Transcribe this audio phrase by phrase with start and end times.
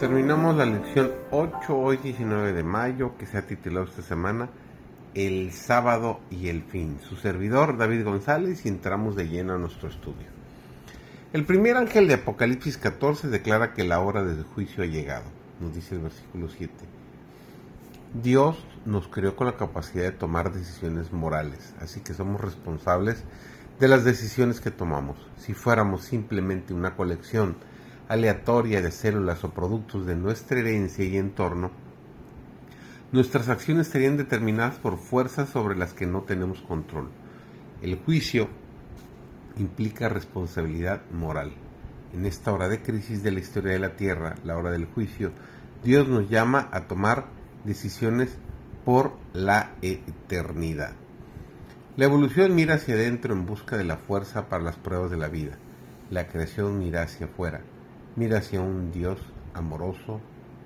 [0.00, 4.48] Terminamos la lección 8, hoy 19 de mayo, que se ha titulado esta semana
[5.12, 6.98] El sábado y el fin.
[7.06, 10.26] Su servidor David González y entramos de lleno a nuestro estudio.
[11.34, 15.26] El primer ángel de Apocalipsis 14 declara que la hora del juicio ha llegado,
[15.60, 16.72] nos dice el versículo 7.
[18.22, 18.56] Dios
[18.86, 23.22] nos creó con la capacidad de tomar decisiones morales, así que somos responsables
[23.78, 25.18] de las decisiones que tomamos.
[25.36, 27.56] Si fuéramos simplemente una colección
[28.10, 31.70] aleatoria de células o productos de nuestra herencia y entorno,
[33.12, 37.08] nuestras acciones estarían determinadas por fuerzas sobre las que no tenemos control.
[37.82, 38.48] El juicio
[39.58, 41.52] implica responsabilidad moral.
[42.12, 45.30] En esta hora de crisis de la historia de la Tierra, la hora del juicio,
[45.84, 47.26] Dios nos llama a tomar
[47.64, 48.36] decisiones
[48.84, 50.94] por la eternidad.
[51.96, 55.28] La evolución mira hacia adentro en busca de la fuerza para las pruebas de la
[55.28, 55.52] vida.
[56.10, 57.60] La creación mira hacia afuera
[58.16, 59.18] mira hacia un Dios
[59.54, 60.20] amoroso,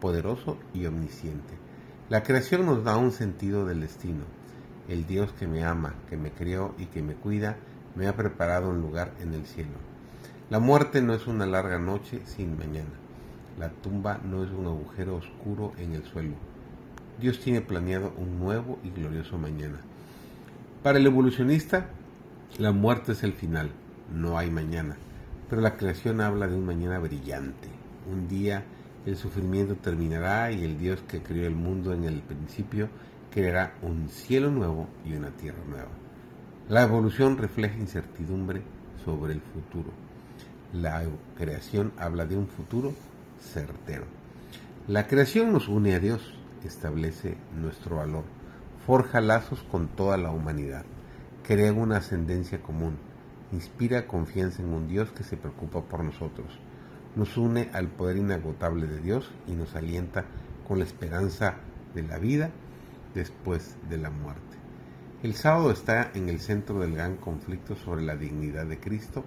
[0.00, 1.54] poderoso y omnisciente.
[2.08, 4.24] La creación nos da un sentido del destino.
[4.88, 7.56] El Dios que me ama, que me crió y que me cuida,
[7.94, 9.78] me ha preparado un lugar en el cielo.
[10.50, 12.90] La muerte no es una larga noche sin mañana.
[13.58, 16.34] La tumba no es un agujero oscuro en el suelo.
[17.20, 19.80] Dios tiene planeado un nuevo y glorioso mañana.
[20.82, 21.86] Para el evolucionista,
[22.58, 23.70] la muerte es el final,
[24.12, 24.96] no hay mañana.
[25.50, 27.68] Pero la creación habla de un mañana brillante.
[28.08, 28.64] Un día
[29.04, 32.88] el sufrimiento terminará y el Dios que creó el mundo en el principio
[33.32, 35.88] creará un cielo nuevo y una tierra nueva.
[36.68, 38.62] La evolución refleja incertidumbre
[39.04, 39.90] sobre el futuro.
[40.72, 41.02] La
[41.36, 42.94] creación habla de un futuro
[43.40, 44.04] certero.
[44.86, 48.22] La creación nos une a Dios, establece nuestro valor,
[48.86, 50.84] forja lazos con toda la humanidad,
[51.42, 53.09] crea una ascendencia común
[53.52, 56.58] inspira confianza en un Dios que se preocupa por nosotros,
[57.16, 60.24] nos une al poder inagotable de Dios y nos alienta
[60.66, 61.56] con la esperanza
[61.94, 62.50] de la vida
[63.14, 64.56] después de la muerte.
[65.22, 69.24] El sábado está en el centro del gran conflicto sobre la dignidad de Cristo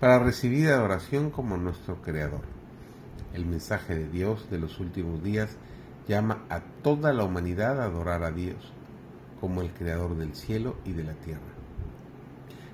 [0.00, 2.42] para recibir adoración como nuestro Creador.
[3.32, 5.56] El mensaje de Dios de los últimos días
[6.06, 8.72] llama a toda la humanidad a adorar a Dios
[9.40, 11.63] como el Creador del cielo y de la tierra.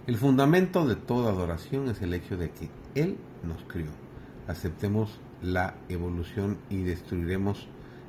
[0.06, 3.90] El fundamento de toda adoración es el hecho de que Él nos crió.
[4.48, 7.68] Aceptemos la evolución y destruiremos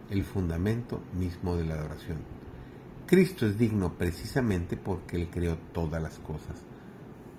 [0.09, 2.19] el fundamento mismo de la adoración.
[3.05, 6.63] Cristo es digno precisamente porque Él creó todas las cosas.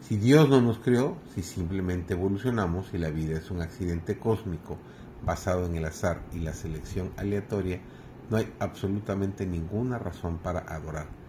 [0.00, 4.76] Si Dios no nos creó, si simplemente evolucionamos y la vida es un accidente cósmico
[5.24, 7.80] basado en el azar y la selección aleatoria,
[8.28, 11.21] no hay absolutamente ninguna razón para adorar.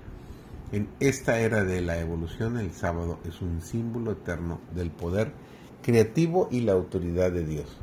[0.73, 5.31] En esta era de la evolución, el sábado es un símbolo eterno del poder
[5.83, 7.77] creativo y la autoridad de Dios.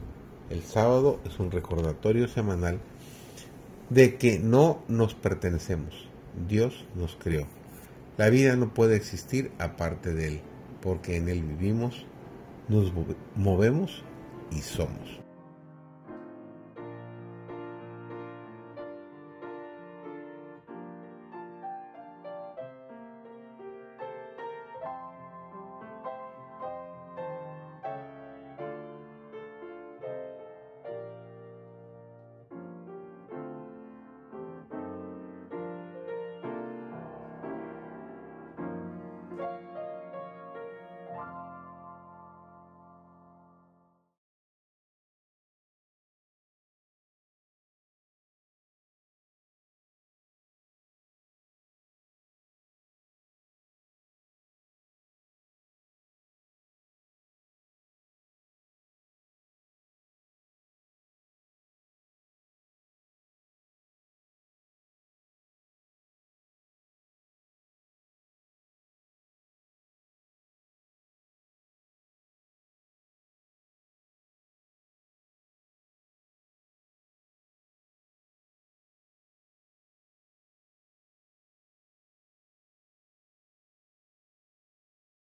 [0.51, 2.81] El sábado es un recordatorio semanal
[3.91, 6.09] de que no nos pertenecemos.
[6.49, 7.47] Dios nos creó.
[8.17, 10.41] La vida no puede existir aparte de Él,
[10.83, 12.05] porque en Él vivimos,
[12.67, 12.93] nos
[13.37, 14.03] movemos
[14.51, 15.21] y somos.